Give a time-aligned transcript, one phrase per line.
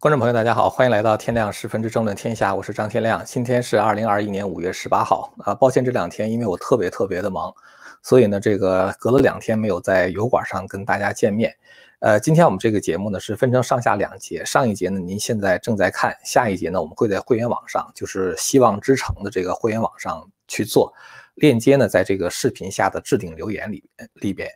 [0.00, 3.22] 观众朋友，大家好，欢迎来到天亮十分之争论天下，我是张天亮。
[3.22, 7.52] 今天是二零二一年五月十八号啊，抱歉这两天因为我特别特别的忙，
[8.02, 11.54] 所以呢，这个隔了两天没有在油管上跟大家见面。
[11.98, 20.90] 呃，今天我们这个节目呢是分成上下两节，上一节呢您现在正在看，下一节呢我们会在会员网上，就是希望之城的这个会员网上去做
[21.34, 24.50] 链接呢，在这个视频下的置顶留言里里边。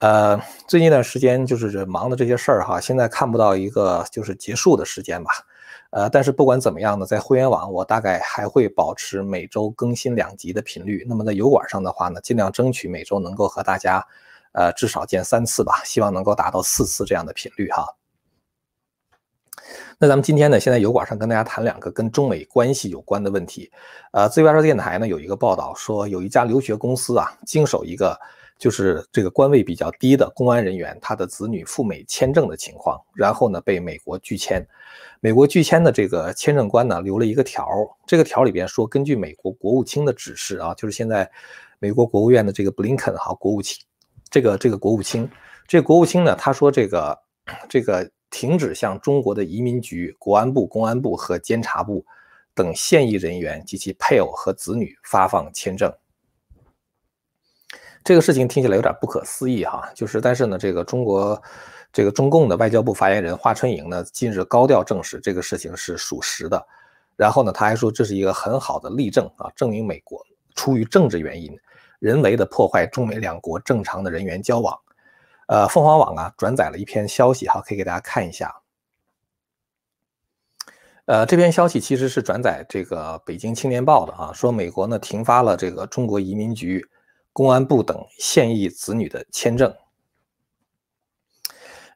[0.00, 5.32] 呃，最近一段时间就是忙的这些事儿哈，现在看不到一个就是结束的时间吧。
[5.90, 11.04] 呃，但是不管怎么样呢，在会员网我大概还会保持每周更新两集的频率。
[11.08, 14.06] 那么在油管上的话呢，尽量争取每周能够和大家，
[14.52, 17.84] 呃，至少见三次吧，希望能够达到四次这样的频率哈。
[19.98, 23.68] 那咱们今天呢，现在油管上跟大家谈两个跟中美关系有关的问题。
[24.12, 28.16] 呃，自由亚洲电台呢有一个报道说，有一家留学公司啊，经手一个。
[28.58, 34.66] 就是这个官位比较低的公安人员，他的子女赴美签证的情况，然后呢被美国拒签。
[35.20, 37.66] 美国拒签的这个签证官呢留了一个条
[38.06, 41.30] 这个条里边说，根据美国国务卿的指示啊，就是现在
[41.78, 43.80] 美国国务院的这个布林肯哈国务卿，
[44.28, 45.30] 这个这个国务卿，
[45.66, 47.18] 这个国务卿呢他说这个
[47.68, 52.04] 这个停止向中国的移民局、国安部、公安部和监察部
[52.54, 55.92] 等现役人员及其配偶和子女发放签证。
[58.04, 61.42] 这个事情听起来有点不可思议哈，就是但是呢，这个中国
[61.92, 66.66] 这个中共的外交部发言人华春莹呢，近日高调证实这个事情是属实的。
[67.16, 70.24] 然后呢，他还说这是一个很好的例证啊，证明美国
[70.54, 71.58] 出于政治原因，
[71.98, 74.78] 人为的破坏中美两国正常的人员交往。
[75.48, 78.54] 呃，凤凰网啊转载了一篇消息哈，可以给大家看一下。
[81.06, 86.86] 呃，这篇消息其实是转载这个北京青年报的啊，说美国呢停发了这个中国移民局。
[87.38, 89.72] 公安部等现役子女的签证，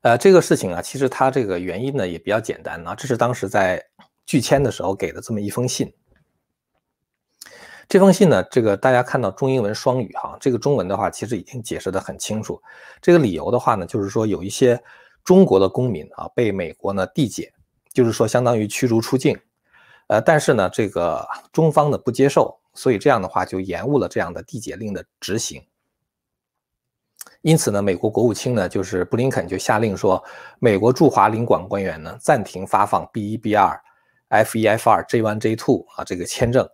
[0.03, 3.84] 呃，这个事情啊，其实它这个原因呢也比较简单啊，这是当时在
[4.25, 5.93] 拒签的时候给的这么一封信。
[7.89, 12.62] 这封信呢，这个大家看到中英文双语哈，这个中文的话其实已经解释的很清楚。
[13.00, 14.81] 这个理由的话呢，就是说有一些
[15.25, 17.53] 中国的公民啊被美国呢递解，
[17.93, 19.37] 就是说相当于驱逐出境，
[20.06, 22.62] 呃，但是呢，这个中方呢不接受。
[22.75, 25.62] 所以这样的话就延误了这样的递解令的执行。
[27.43, 30.22] 因此呢，美国国务卿呢就是布林肯就下令说，
[30.59, 33.81] 美国驻华领馆官员呢暂停发放 B 一 B 二、
[34.28, 36.69] F 一 F 二、J one J two 啊这个签证。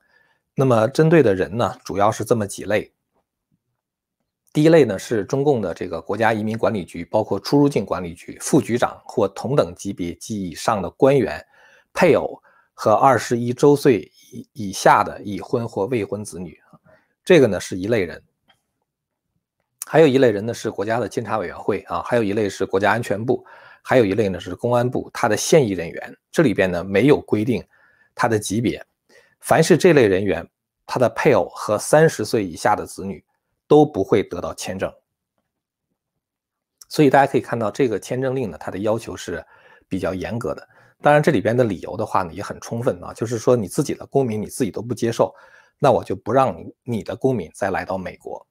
[0.55, 2.93] 那么针对的人呢主要是这么几类。
[4.53, 11.45] 第一类呢是中共的这个国家移民管理局，包括出入境管理局副局长或同等级别及以上的官员、
[11.93, 12.41] 配偶。
[12.81, 16.79] 和二十一周岁以以下的已婚或未婚子女啊，
[17.25, 18.23] 这个呢是一类人。
[19.87, 23.45] 还有一类人呢是国家的监察委员会啊，还有一类是国家安全部，
[23.83, 26.17] 还有一类呢是公安部，他的现役人员。
[26.31, 27.67] 这里边呢没有规定
[28.15, 28.85] 他的级别。
[29.41, 30.47] 凡是这类人员，
[30.85, 33.25] 他的配偶和三十岁以下的子女
[33.67, 34.93] 都不会得到签证。
[36.91, 39.45] 所以大家可以看到，这个签证令呢，它的要求是
[39.89, 40.69] 比较严格的。
[41.01, 45.33] 当然，这里边的理由的话呢也很充分啊，就是说你自己的公民你自己都不接受，
[45.79, 48.45] 那我就不让你你的公民再来到美国。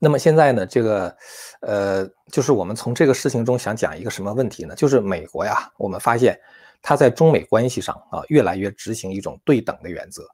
[0.00, 1.16] 那么现在呢，这个
[1.60, 4.74] 呃，就是我们从这个事情中想讲一个什么问题呢？
[4.74, 6.36] 就是美国呀，我们发现
[6.82, 10.26] 它在中美关系上啊，越来越执行一种对等的原则。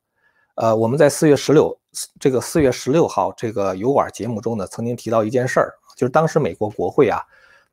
[0.55, 1.79] 呃，我们在四月十六
[2.19, 7.21] 这个四月十六号这个油管节目中呢，曾经提到一件事儿，就是当时美国国会啊。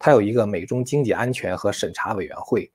[0.01, 2.69] 它有一个美中经济安全和审查委员会，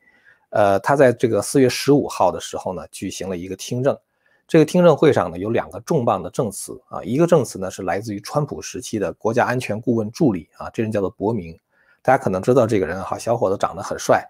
[0.51, 3.99] 呃，它在这个四月十五号的时候呢，举行了一个听证。
[4.47, 11.59] 这个听证会上呢，有两个重磅的证词啊，一个证词呢是来自于川普时期的国家安全顾问助理啊，这人叫做伯明，
[12.01, 14.25] 大家可能知道这个人哈，小伙子长得很帅，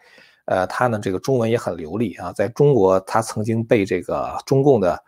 [0.47, 4.99] 呃，他呢这个中文也很流利啊，在中国他曾经被这个中共的。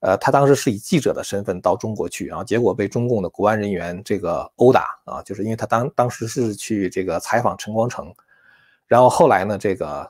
[0.00, 8.14] 呃，他当时是以记者的身份到中国去，然后结果被中共的国安人员这个殴打啊，就是因为他当当时是去这个采访陈光诚，
[8.86, 10.08] 然后后来呢，这个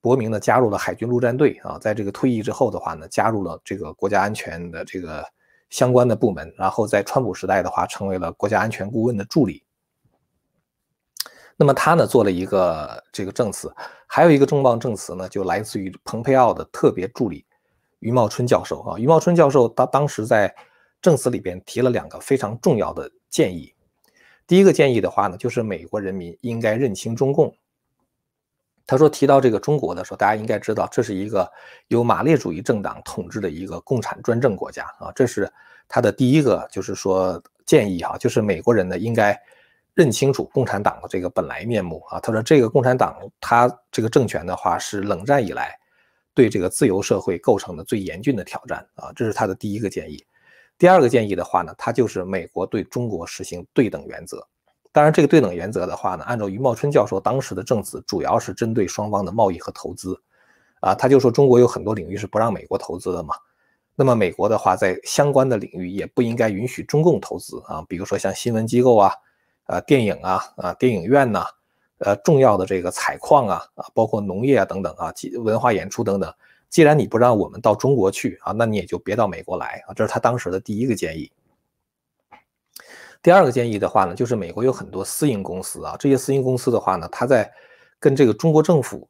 [0.00, 5.26] 伯明呢加入了海军陆战队啊，在这个退役之后的话呢，加入了这个国家安全的这个
[5.68, 9.64] 相关的部门，然后在川普时代的话，成为了国家安全顾问的助理。
[11.56, 13.74] 那么他呢做了一个这个证词，
[14.06, 17.44] 还有一个重磅证词呢，就来自于蓬佩奥的特别助理。
[18.04, 20.54] 余茂春教授啊，余茂春教授他当时在
[21.00, 23.72] 证词里边提了两个非常重要的建议。
[24.46, 27.56] 第一个建议的话呢，就是美国人民应该认清中共。
[28.86, 31.50] 他说提到这个中国的时候，大家应该知道这是一个
[31.88, 35.50] 由马列主义政党统治的一个共产专政国家啊，这是
[35.88, 39.34] 他的第一个就是说建议哈，就是美国人呢应该
[39.94, 42.20] 认清楚共产党的这个本来面目啊。
[42.20, 45.74] 他说，这个共产党他这个政权的话是冷战以来
[46.34, 50.24] 对这个自由社会构成的最严峻的挑战啊，这是他的第一个建议。
[50.76, 54.46] 第二个建议的话呢，他就是美国对中国实行对等原则。
[54.90, 60.20] 当然，这个对等原则的话呢，按照余茂春教授当时的证词，主要是针对双方的贸易和投资。
[60.80, 63.34] 啊，他就说中国有很多领域是不让美国投资的嘛。
[63.96, 69.12] 那么美国的话，在相关的领域也不应该允许中共投资啊，比如说像新闻机构啊、
[69.66, 71.46] 啊电影啊、啊电影院呐、
[72.04, 75.12] 呃重要的这个采矿啊、啊包括农业啊等等啊、
[75.42, 76.32] 文化演出等等。
[76.70, 79.94] 既然你不让我们到中国去啊，那你也就别到美国来啊。
[79.94, 81.32] 这是他当时的第一个建议。
[83.22, 87.52] 第二个建议的话呢，就是美国有很多私营公司啊，这些私营公司的话呢，它在
[87.98, 89.08] 跟这个中国政府。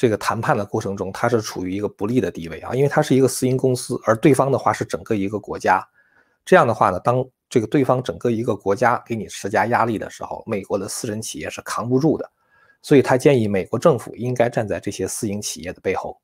[0.00, 5.84] 这个谈判的过程中，它是处于一个不利的地位啊，因为它是一个私营公司，而对方的话是整个一个国家。
[6.44, 12.30] 这样的话呢，当这个对方整个一个国家给你施加压力的时候，美国的私人企业是扛不住的。
[12.82, 16.20] 所以他建议美国政府应该站在这些私营企业的背后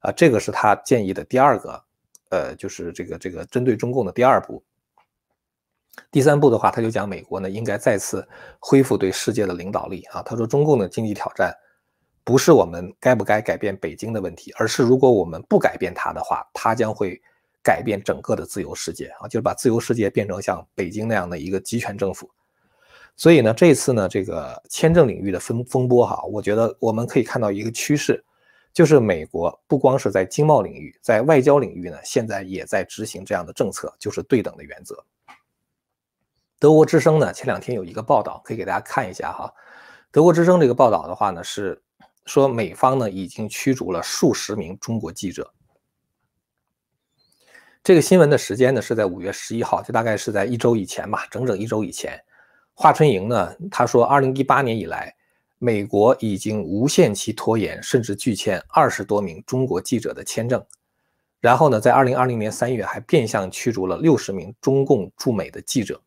[0.00, 1.84] 啊，这个是他建议的第二个，
[2.30, 4.62] 呃，就是这个这个针对中共的第二步。
[6.10, 8.26] 第三步的话，他就讲美国呢应该再次
[8.60, 10.22] 恢复对世界的领导力啊。
[10.22, 11.52] 他说中共的经济挑战。
[12.24, 17.22] 不是我们该不该改变北京的问题，而是如果我们不改变它的话，它将会
[17.66, 22.30] 改变整个的自由世界啊，就是把自由世界变成像北京那样的一个集权政府。
[23.16, 28.24] 所以呢，这次呢，这个签证领域的风风波哈，我觉得我们可以看到一个趋势，
[28.72, 35.04] 就是美国不光是在经贸领域，在外交领域呢，现在也在执行这样的政策，就是对等的原则。
[36.60, 39.52] 德国之声呢，前两天有一个报道，可以给大家看一下哈。
[40.12, 41.82] 德国之声这个报道的话呢是。
[42.26, 45.48] 说美方呢已经驱逐了数十名中国记者。
[47.86, 52.20] 这个新闻的时间呢是在五月十一号，就大概是在一周以前吧，整整一周以前。
[52.74, 55.14] 华春莹呢他说，二零一八年以来，
[55.60, 60.60] 美国已经无限期拖延甚至拒签二十多名中国记者的签证，
[61.38, 66.02] 然后呢，在二零二零年三月还变相驱逐了六十名中共驻美的记者。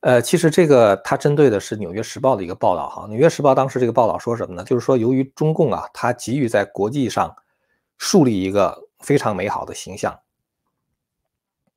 [0.00, 4.64] 呃，其实这个它针对的是《纽约时报》的一个报道哈，《纽约时报》当时这个报道说什么呢？
[4.64, 7.32] 就是说，由于中共啊，它急于在国际上
[7.96, 10.18] 树立一个非常美好的形象，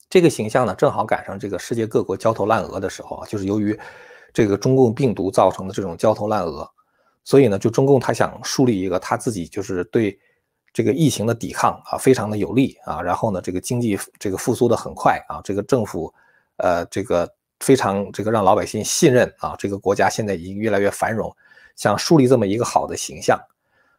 [0.10, 3.80] 这个形象呢，正好赶上这个世界各国焦头烂额的时候啊，就是由于
[4.34, 6.70] 这个中共病毒造成的这种焦头烂额，
[7.24, 10.20] 所以呢，就中共他想树立一个他自己就是对
[10.72, 16.14] 这个疫情的抵抗啊，非常的有利啊，然后呢，这个经济这个复苏的很快啊，这个政府
[16.58, 17.30] 呃，这个。
[17.60, 21.34] 非常这个让老百姓信任啊，这个国家现在已经越来越繁荣，
[21.78, 23.40] 想树立这么一个好的形象。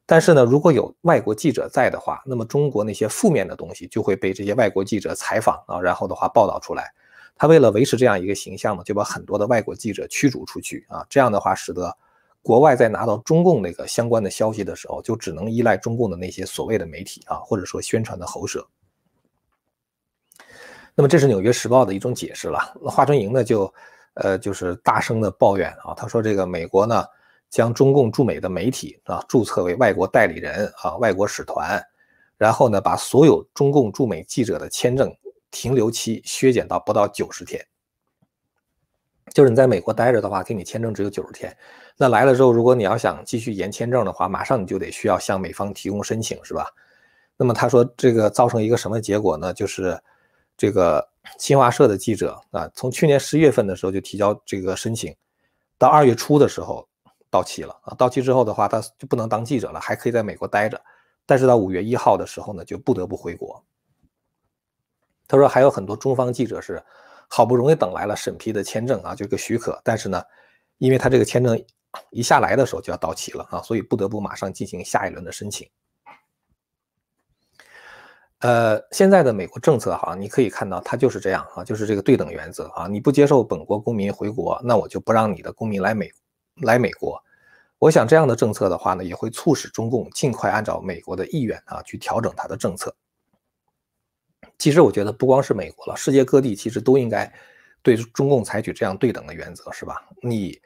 [0.06, 6.92] 但是呢，如果有外国记者在的话，那么中国那些负面的东西就会被这些外国记者采访啊，然后的话报道出来。
[7.36, 11.04] 他为了维持这样一个形象呢，就把很多的外国记者驱逐出去啊。
[11.08, 11.96] 这样的话，使得
[12.42, 18.64] 国外在拿到中共那个相关的消息的时候，就只能依赖中共的那些所谓的媒体啊，或者说宣传的喉舌。
[20.94, 22.60] 那么这是《纽约时报》的一种解释了。
[22.84, 23.74] 华春莹呢，就，
[24.14, 27.04] 呃，就是大声的抱怨啊，他说这个美国呢，
[27.54, 31.80] 将中共驻美的媒体啊注册为外国代理人啊、外国使团，
[32.36, 35.14] 然后呢，把所有中共驻美记者的签证
[35.52, 37.64] 停留期削减到不到九十天。
[39.32, 41.56] 就是你在美国待着的话，给你签证只有九十天。
[41.96, 46.66] 那来了之后，如果你要想继续延签证的话，马上你就得需要向美方提供申请，是吧？
[47.36, 49.54] 那么他说这个造成一个什么结果呢？
[49.54, 49.96] 就是。
[50.56, 51.04] 这个
[51.36, 55.12] 新华社的记者啊，从去年十一月份的时候就提交这个申请，
[55.78, 56.86] 到二月初的时候
[57.34, 57.94] 到期了啊。
[57.98, 60.80] 到期之后的话，他就不能当记者了，还可以在美国待着。
[61.26, 63.60] 但是到五月一号的时候呢，就不得不回国。
[65.26, 66.80] 他说还有很多中方记者是
[67.28, 70.22] 好不容易等来了审批的签证啊，就一个许可，但是呢，
[70.78, 71.60] 因为他这个签证
[72.10, 75.68] 一下来的时候就要到期了啊，所以不得不马上进行下一轮的申请。
[78.40, 86.10] 呃，现在的美国政策哈，你可以看到它就是这样啊，就是这个对等原则啊，你不接受本国公民回国，那我就不让你的公民来美
[86.56, 87.22] 来美国。
[87.78, 92.94] 我想这样的政策的话呢，也会促使中共尽快按照美国的意愿啊去调整它的政策。
[94.58, 97.30] 其实我觉得不光是美国了，世界各地其实都应该
[97.82, 100.08] 对中共采取这样对等的原则，是吧？
[100.22, 100.58] 你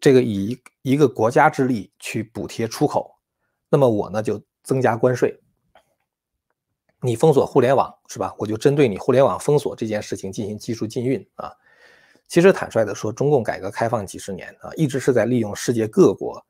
[0.00, 3.16] 这个以一个国家之力去补贴出口，
[3.68, 5.40] 那么我呢就增加关税。
[7.00, 8.32] 你封锁互联网是吧？
[8.38, 11.52] 我就针对你互联网封锁这件事情进行技术禁运啊。
[12.32, 16.42] 其实坦率的说，中共改革开放几十年啊，一直是在利用世界各国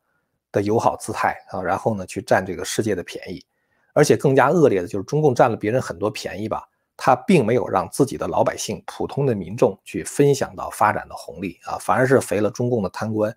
[0.52, 3.44] 的友好姿态啊，然后呢去占这个世界的便宜。
[3.92, 6.62] 而且更加恶劣的就是中共占了别人很多便宜吧，
[6.96, 13.36] 他并没有让自己的老百姓、普通的民众去分享到发展的红利啊，反而是肥了中共的贪官。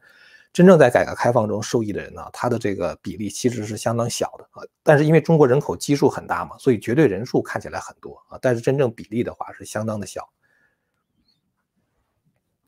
[0.54, 4.62] 真正在改革开放中受益的人呢，他的这个比例其实是相当小的啊。
[4.84, 10.30] 但是因为中国人口基数很大嘛，所以绝对人数看起来很多啊，但是真正比例的话是相当的小。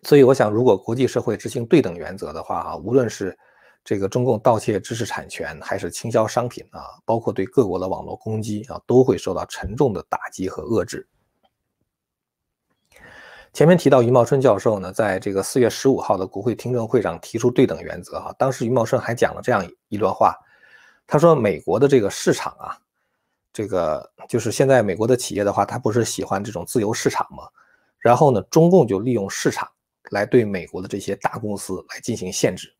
[0.08, 3.38] 所以我想，如果国际社会执行对等原则的话啊，无论是
[3.84, 11.06] 这个中共盗窃知识产权，还是倾销商品啊，包括对各国的网络攻击啊，都会受到沉重的打击和遏制。
[13.52, 20.34] 前面提到余茂春教授呢，在这个四月十五号的国会听证会上提出对等原则哈，当时余茂春还讲了这样一段话，
[21.06, 22.78] 他说美国的这个市场啊，
[23.52, 27.44] 这个就是现在美国的企业的话，他不是喜欢这种自由市场吗？
[28.00, 29.70] 然后呢，中共就利用市场
[30.12, 32.74] 来对美国的这些大公司来进行限制，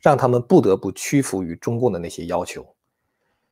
[0.00, 2.66] 让他们不得不屈服于中共的那些要求。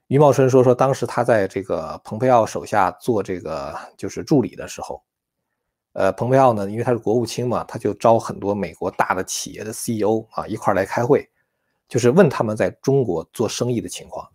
[0.08, 5.02] 余茂春说说当时他在这个蓬佩奥手下做这个就是助理的时候。
[5.92, 11.28] 呃，蓬佩奥呢，因为他是国务卿嘛，他就招很多美国大的企业的 CEO 啊一块来开会，
[11.88, 14.28] 就是问他们在中国做生意的情况。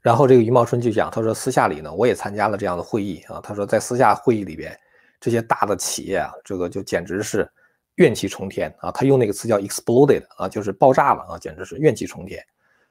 [0.00, 3.40] 然后这个余茂春就讲，他说私下里呢，我也参加了这样的会议啊。
[3.40, 4.78] 他说在私下会议里边，
[5.20, 7.50] 这些大的企业啊，这个就简直是
[7.96, 8.90] 怨气冲天啊。
[8.90, 12.44] 他用那个词叫 exploded 啊，就是爆炸了啊，简直是怨气冲天。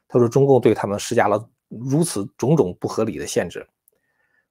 [0.08, 3.68] 他说中共对他们施加了如此种种不合理的限制。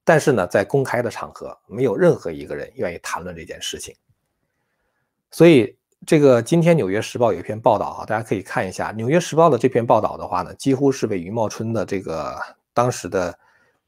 [0.07, 3.97] 但是呢，在公开的场合，没有任何一个人愿意谈论这件事情。
[5.31, 5.75] 所以，
[6.07, 12.38] 这个今天《纽约时报》有一篇报道啊，大家可以看一下《纽约时报》的这篇报道的话呢，几乎是为余茂春的这个
[12.75, 13.37] 当时的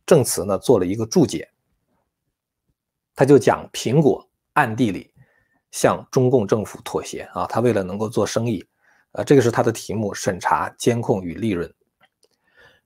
[0.06, 1.46] 证词呢做了一个注解。
[3.16, 5.10] 他就讲苹果暗地里
[5.72, 8.64] 向中共政府妥协啊，他为了能够做生意，
[9.10, 11.68] 呃，这个是他的题目：审查、监控与利润。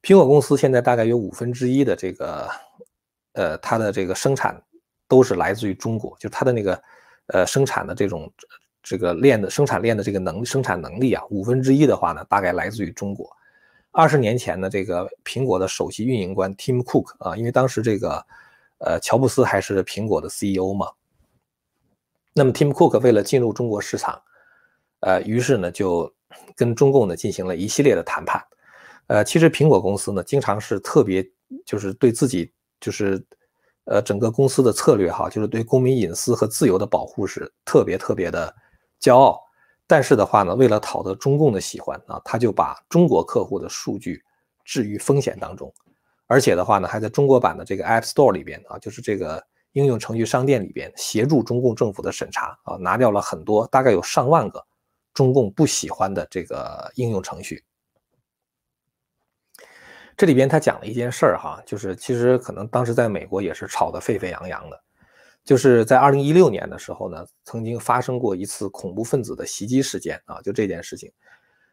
[0.00, 2.48] 苹果公司现在大概有五分之一的这个。
[3.34, 4.60] 呃，它的这个生产
[5.06, 6.82] 都是来自于中国，就它的那个
[7.26, 8.28] 呃生产的这种
[8.82, 13.30] 这个链的生产链的这个能生产能力啊，五分之一的话呢，大概来自于中国。
[13.92, 18.26] 二十年前呢，这个苹果的首席运营官 Tim Cook 啊，因为当时这个
[18.80, 20.86] 呃乔布斯还是苹果的 CEO 嘛，
[22.34, 24.20] 那么 Tim Cook 为了进入中国市场，
[25.00, 26.12] 呃，于是呢就
[26.54, 28.44] 跟中共呢进行了一系列的谈判。
[29.06, 31.24] 呃，其实苹果公司呢，经常是特别
[31.64, 32.52] 就是对自己。
[32.82, 33.22] 就是，
[33.84, 38.56] 呃，整个公司的策略哈，就是对公民隐私和自由的保护是特别特别的
[38.98, 39.38] 骄傲。
[39.86, 44.24] 但是的话呢，为了讨得中共的喜欢啊，他就把中国客户的数据
[44.64, 45.70] 置于风险当中，
[46.30, 54.64] 而且的话呢，还在中国版的这个 App Store 里边啊，就是这个应用程序商店里边协助中共政府的审查啊，拿掉了很多，大概有上万个
[55.12, 57.64] 中共不喜欢的这个应用程序。
[60.16, 64.80] 这里边他讲了一件事儿哈，就是其实可能当时在美国也是吵得沸沸扬扬的，
[65.42, 71.12] 就是在二零一六年的时候呢，曾经发生过一次恐怖分子的袭击事件啊，就这件事情，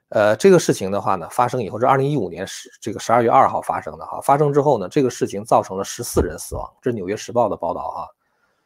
[0.10, 8.08] 呃，这个事情的话呢，发生以后是二零一五年十这个十二月二号发生的哈，发生之后呢，这个事情造成了十四人死亡，这是纽约时报的报道哈，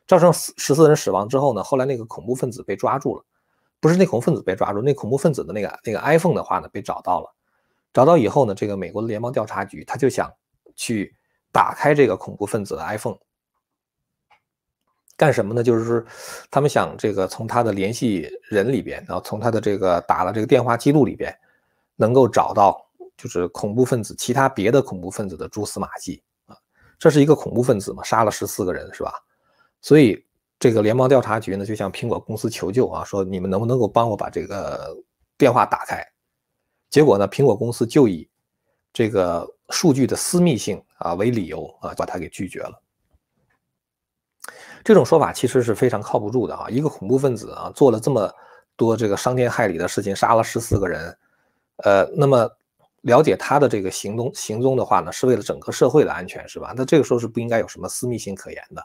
[0.07, 3.24] 造成十四人死亡之后呢，后来那个恐怖分子被抓住了，
[3.79, 7.33] 不是那恐怖分子被抓住，那恐怖分子的那个那个 iPhone 的话呢被找到了。
[7.91, 10.31] 找到以后呢，这个美国的联邦调查局他就想
[10.75, 11.13] 去
[11.51, 13.17] 打开这个恐怖分子的 iPhone，
[15.21, 15.61] 干什么呢？
[15.61, 16.03] 就是说，
[16.49, 21.31] 他们想这个从他的联系人里边，然后从他的这个打了这个电话记录里边，
[21.95, 22.83] 能够找到
[23.15, 26.57] 就是恐怖分子其他别的恐怖分子的蛛丝马迹啊。
[26.97, 29.13] 这是一个恐怖分子嘛，杀了十四个人是吧？
[29.79, 30.25] 所以
[30.57, 34.97] 这个联邦调查局呢就向苹果公司求救啊，说你们能不能够帮我把这个
[35.37, 36.03] 电话打开？
[36.89, 37.29] 结果呢？
[37.29, 38.27] 苹果公司就以
[38.91, 42.81] 这个数据的私密性啊为理由啊，把他给拒绝了。
[44.83, 46.67] 这种说法其实是非常靠不住的啊！
[46.69, 48.33] 一个恐怖分子啊，做了这么
[48.75, 51.17] 多这个伤天害理的事情，杀了十四个人，
[51.77, 52.50] 呃，那么
[53.01, 56.73] 了解他的这个行动行踪的话呢，是为了整个社会的安全，是吧？
[56.75, 58.83] 那这个时候是不应该有什么私密性可言的。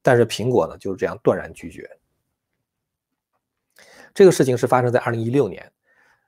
[0.00, 1.88] 但是苹果呢，就是这样断然拒绝。
[4.14, 5.70] 这个事情是发生在二零一六年。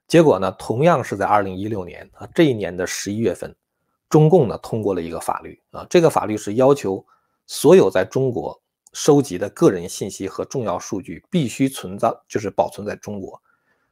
[0.07, 3.55] 结果呢，同样是在二零一六年啊，这一年的十一月份，
[4.09, 7.05] 中共呢通过了一个法律啊，这个法律是要求
[7.47, 8.60] 所有在中国
[8.93, 13.41] 收集的个人信息和重要数据必须存在，就是保存在中国。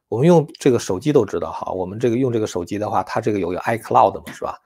[0.09, 4.59] 我们用这个手机都知道哈，我们这个用这个手机的话，它这个有个 iCloud 嘛，是吧？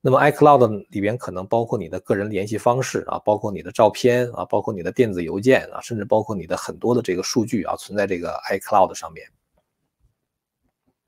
[0.00, 9.26] 那么 iCloud 里边可能包括你的个人联系方式啊，包括你的照片啊，包括你的电子邮件啊，甚至包括你的很多的这个数据啊，存在这个 iCloud 上面。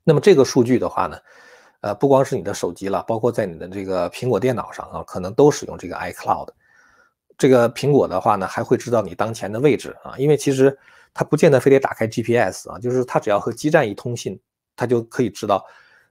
[0.03, 1.17] 那么这个数据的话呢，
[1.81, 6.49] 呃，不光是你的手机了，包括在你的这个苹果电脑上啊，可能都使用这个 iCloud。
[7.37, 10.75] 这个苹果的话呢，还会知道你当前的位置啊，因为其实
[11.13, 14.39] 它不见得非得打开 GPS 啊，就是它只要和基站一通信，
[14.75, 15.63] 它就可以知道，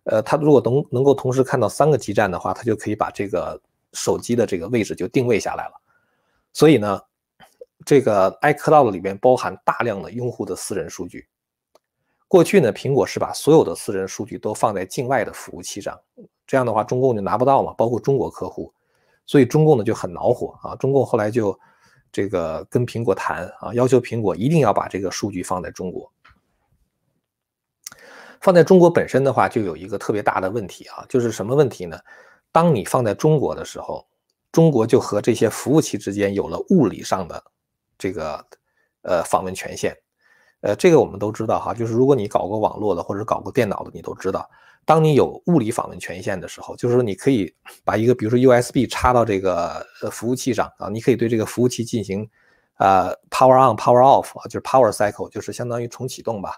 [0.05, 3.61] 呃，它如果能能够同时看到三个基站的话，它就可以把这个
[3.93, 5.73] 手机的这个位置就定位下来了。
[6.53, 7.01] 所以呢，
[7.85, 11.27] 这个 iCloud 里面包含大量的用户的私人数据。
[12.29, 15.99] 过去呢，苹果是把所有的私人数据都放在境外的服务器上，
[16.47, 18.73] 这样的话中共就拿不到嘛，包括中国客户。
[19.27, 20.77] 所以中共呢就很恼火啊！
[20.77, 21.59] 中共后来就
[22.13, 26.11] 这个跟苹果谈啊，要求苹果一定要把这个数据放在中国。
[28.41, 31.99] 放在中国本身的话，就有一个特别大的问题啊，就是什么问题呢？
[32.53, 34.07] 当你放在中国的时候，
[34.53, 37.43] 中国就和这些服务器之间有了物理上的
[37.99, 38.47] 这个
[39.03, 39.97] 呃访问权限。
[40.61, 44.49] 呃，这个我们都知道哈，就是如果你搞过网络的或者搞过电脑的，你都知道。
[44.85, 47.53] 当你有物理访问权限的时候，就是说你可以
[47.85, 52.29] 把一个，比如说 USB 插到这个呃服务器上啊，你可以对这个服务器进行
[52.79, 56.57] 呃 power on power off 啊，就是 power cycle，就是相当于重启动吧。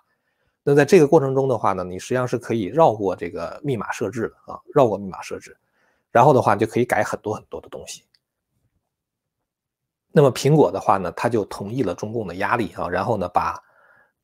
[0.62, 5.56] 那在这个过程中的话呢，你实际上是可以绕过这个密码设置的啊，绕过密码设置，
[6.10, 8.04] 然后的话就可以改很多很多的东西。
[10.12, 13.58] 那么苹果的话呢，它就同意了中共的压力啊，然后呢把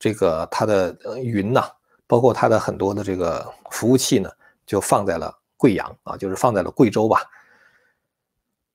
[0.05, 1.63] 这个它的云呐。
[2.07, 4.29] 包括它的很多的这个服务器呢，
[4.63, 7.19] 就放在了贵阳啊，就是放在了贵州吧。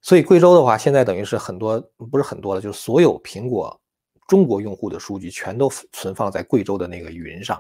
[0.02, 3.80] 所以贵州的话，现在等于是很多不是很多了，就是所有苹果
[4.26, 7.56] 中国用户的数据全都存放在贵州的那个云上。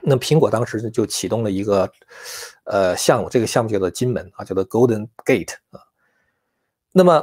[0.00, 1.92] 那苹果当时就启动了一个
[2.64, 5.80] 呃项目，这个项目叫做金门啊，叫做 Golden Gate 啊。
[6.90, 7.22] 那么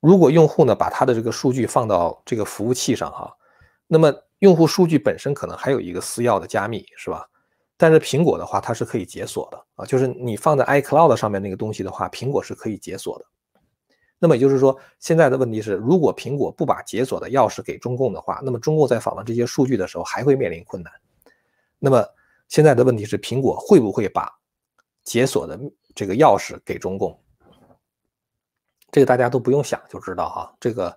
[0.00, 3.32] 如果用户呢把他的这个数据放到这个服务器上哈，
[3.86, 7.26] 那么用户数据本身可能还有一个私钥的加密，是吧？
[7.76, 13.24] 但是苹果的话，它是可以解锁的啊，就是你放在 iCloud 上面那个东西的话，苹果是可以解锁的。
[14.18, 20.92] 那么也就是说，现在的问题是，如果苹果不把解锁的钥匙给中共的话，那么中共在访问这些数据的时候还会面临困难。
[21.78, 22.04] 那么
[22.48, 24.28] 现在的问题是，苹果会不会把
[25.04, 25.60] 解锁的
[25.94, 27.18] 这个钥匙给中共？
[28.90, 30.96] 这个大家都不用想就知道哈，这个。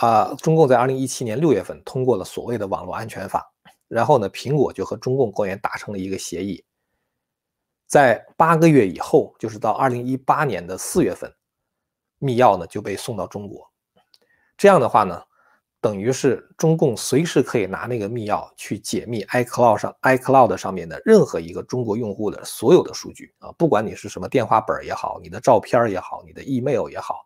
[0.00, 3.52] 啊，中共在二零一七年六月份通过了所谓的网络安全法，
[3.88, 6.64] 然后呢，苹果就和中共官员达成了一个协议，
[7.86, 11.34] 在八个月以后，就是到二零一八年的四月份，
[12.18, 13.68] 密钥呢就被送到中国。
[14.56, 15.20] 这样的话呢，
[15.80, 27.24] 等于是中共随时可以拿那个密钥去解密 iCloud 上 iCloud 上面的任何一个中国用户的所有的数据啊，不管你是什么电话本也好，你的照片也好，你的 email 也好。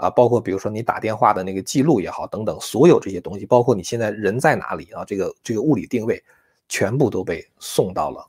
[0.00, 6.24] 啊，包括比如说你打电话的那个记录也好，等等，所有这些东西，包括你现在人在哪里啊，这个这个物理定位，
[6.70, 8.26] 全部都被送到了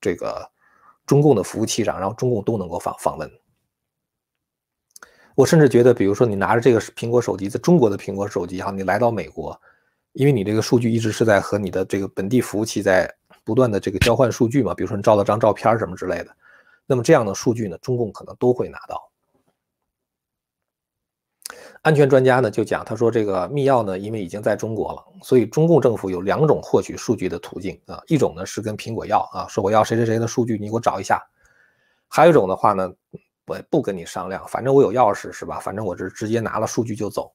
[0.00, 0.48] 这个
[1.06, 3.28] 中共的服务器上，然后中共都能够访访问。
[5.34, 9.60] 我甚至觉得，比如说你拿着这个苹果手机，在中国的苹果手机哈，你来到美国，
[10.12, 16.36] 因为你这个数据一直是在和你的这个本地服务器在不断的这个交换数据嘛，比如说你照了张照片什么之类的，
[16.86, 19.09] 那么这样的数据呢，中共可能都会拿到。
[21.82, 31.16] 安全专家呢就讲，他说这个密钥呢，因为已经在中国了，所以中共政府有两种获取数据的途径啊，一种呢是跟苹果要啊，说我要谁谁谁的数据，你给我找一下；
[32.06, 32.92] 还有一种的话呢，
[33.46, 35.58] 我不跟你商量，反正我有钥匙是吧？
[35.58, 37.32] 反正我是直接拿了数据就走。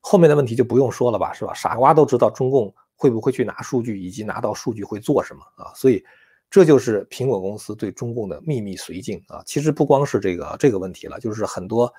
[0.00, 1.52] 后面的问题就不用说了吧，是吧？
[1.52, 5.70] 傻瓜都知道中共会不会去拿数据，以及拿到数据会做什么啊？
[5.74, 6.02] 所以
[6.48, 9.42] 这就是苹果公司对中共的秘密绥靖啊。
[9.44, 11.92] 其实不光是这个这个问题了，就是很多。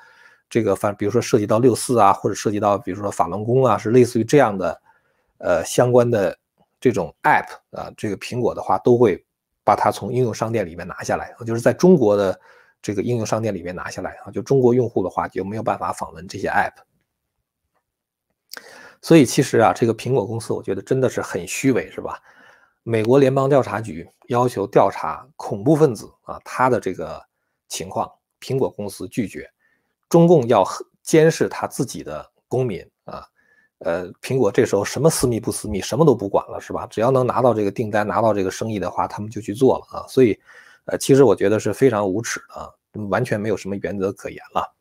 [0.50, 4.82] 这个反，比如说涉及到六四啊，或者涉及到比如说法轮功啊，是类似于这样的，
[5.38, 6.36] 呃，相关的
[6.80, 9.24] 这种 App 啊，这个苹果的话都会
[9.64, 12.40] 把它从应用商店里面拿下来，就是在中国的
[12.82, 16.74] 这个应用商店里面拿下来啊，就中国用户的话就没有办法访问这些 App。
[19.02, 22.20] 所以其实啊，这个苹果公司我觉得真的是很虚伪，是吧？
[22.84, 27.22] 美国联邦调查局要求调查恐怖分子啊，他的这个
[27.68, 29.48] 情况，苹果公司拒绝。
[30.10, 30.68] 中共要
[31.04, 33.24] 监视他自己的公民啊，
[33.80, 36.86] 呃，苹果这时候什么私密不私密，什么都不管了，是吧？
[36.88, 40.06] 只要能拿到这个订单，拿到这个生意的话，他们就去做了啊。
[40.08, 40.38] 所以，
[40.86, 44.76] 呃，其实我觉得是非常无耻的，完全没有什么原则可言了。